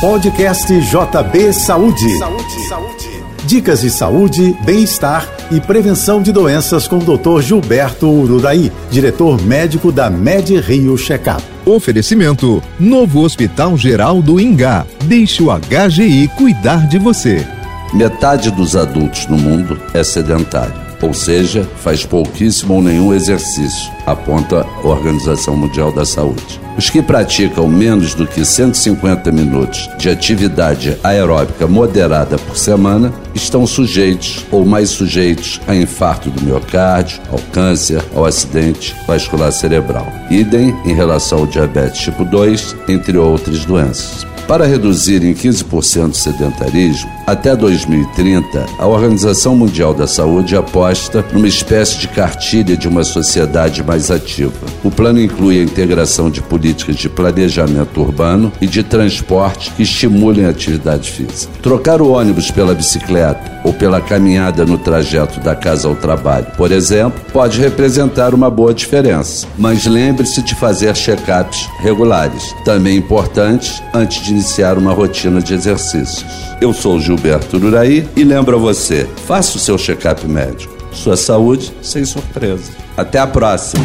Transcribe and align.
Podcast 0.00 0.66
JB 0.66 1.54
Saúde. 1.54 2.18
Saúde, 2.18 2.68
saúde. 2.68 3.08
Dicas 3.46 3.80
de 3.80 3.88
saúde, 3.88 4.54
bem-estar 4.62 5.26
e 5.50 5.58
prevenção 5.58 6.20
de 6.20 6.32
doenças 6.32 6.86
com 6.86 6.98
o 6.98 7.16
Dr. 7.16 7.40
Gilberto 7.40 8.06
Ururaí, 8.06 8.70
diretor 8.90 9.40
médico 9.40 9.90
da 9.90 10.10
Med 10.10 10.54
Rio 10.60 10.98
Checkup. 10.98 11.42
Oferecimento: 11.64 12.62
Novo 12.78 13.22
Hospital 13.22 13.78
Geral 13.78 14.20
do 14.20 14.38
Ingá. 14.38 14.84
Deixe 15.04 15.42
o 15.42 15.48
HGI 15.50 16.28
cuidar 16.36 16.86
de 16.88 16.98
você. 16.98 17.46
Metade 17.94 18.50
dos 18.50 18.76
adultos 18.76 19.26
no 19.28 19.38
mundo 19.38 19.80
é 19.94 20.04
sedentário 20.04 20.84
ou 21.02 21.12
seja, 21.12 21.68
faz 21.76 22.06
pouquíssimo 22.06 22.74
ou 22.74 22.82
nenhum 22.82 23.12
exercício, 23.12 23.92
aponta 24.06 24.62
a 24.62 24.86
Organização 24.86 25.54
Mundial 25.54 25.92
da 25.92 26.06
Saúde. 26.06 26.65
Os 26.76 26.90
que 26.90 27.00
praticam 27.00 27.66
menos 27.66 28.12
do 28.14 28.26
que 28.26 28.44
150 28.44 29.32
minutos 29.32 29.88
de 29.96 30.10
atividade 30.10 30.98
aeróbica 31.02 31.66
moderada 31.66 32.36
por 32.36 32.56
semana 32.56 33.14
estão 33.34 33.66
sujeitos 33.66 34.44
ou 34.50 34.64
mais 34.66 34.90
sujeitos 34.90 35.58
a 35.66 35.74
infarto 35.74 36.28
do 36.28 36.44
miocárdio, 36.44 37.18
ao 37.32 37.38
câncer, 37.50 38.04
ao 38.14 38.26
acidente 38.26 38.94
vascular 39.06 39.52
cerebral. 39.52 40.06
Idem 40.30 40.76
em 40.84 40.94
relação 40.94 41.38
ao 41.38 41.46
diabetes 41.46 42.02
tipo 42.02 42.26
2, 42.26 42.76
entre 42.88 43.16
outras 43.16 43.64
doenças. 43.64 44.26
Para 44.46 44.64
reduzir 44.64 45.24
em 45.24 45.34
15% 45.34 46.10
o 46.10 46.14
sedentarismo, 46.14 47.10
até 47.26 47.56
2030, 47.56 48.64
a 48.78 48.86
Organização 48.86 49.56
Mundial 49.56 49.92
da 49.92 50.06
Saúde 50.06 50.54
aposta 50.54 51.24
numa 51.32 51.48
espécie 51.48 51.98
de 51.98 52.06
cartilha 52.06 52.76
de 52.76 52.86
uma 52.86 53.02
sociedade 53.02 53.82
mais 53.82 54.08
ativa. 54.08 54.52
O 54.86 54.90
plano 54.90 55.20
inclui 55.20 55.58
a 55.58 55.64
integração 55.64 56.30
de 56.30 56.40
políticas 56.40 56.94
de 56.94 57.08
planejamento 57.08 58.00
urbano 58.00 58.52
e 58.60 58.68
de 58.68 58.84
transporte 58.84 59.72
que 59.72 59.82
estimulem 59.82 60.46
a 60.46 60.50
atividade 60.50 61.10
física. 61.10 61.52
Trocar 61.60 62.00
o 62.00 62.12
ônibus 62.12 62.52
pela 62.52 62.72
bicicleta 62.72 63.62
ou 63.64 63.72
pela 63.72 64.00
caminhada 64.00 64.64
no 64.64 64.78
trajeto 64.78 65.40
da 65.40 65.56
casa 65.56 65.88
ao 65.88 65.96
trabalho, 65.96 66.46
por 66.56 66.70
exemplo, 66.70 67.20
pode 67.32 67.60
representar 67.60 68.32
uma 68.32 68.48
boa 68.48 68.72
diferença. 68.72 69.48
Mas 69.58 69.86
lembre-se 69.86 70.40
de 70.40 70.54
fazer 70.54 70.94
check-ups 70.94 71.68
regulares, 71.80 72.54
também 72.64 72.96
importantes 72.96 73.82
antes 73.92 74.22
de 74.22 74.30
iniciar 74.30 74.78
uma 74.78 74.92
rotina 74.92 75.42
de 75.42 75.52
exercícios. 75.52 76.24
Eu 76.60 76.72
sou 76.72 77.00
Gilberto 77.00 77.56
Uraí 77.56 78.08
e 78.14 78.22
lembro 78.22 78.54
a 78.54 78.60
você: 78.60 79.04
faça 79.26 79.56
o 79.56 79.60
seu 79.60 79.76
check-up 79.76 80.24
médico. 80.28 80.76
Sua 80.92 81.16
saúde 81.16 81.74
sem 81.82 82.04
surpresa. 82.04 82.70
Até 82.96 83.18
a 83.18 83.26
próxima. 83.26 83.84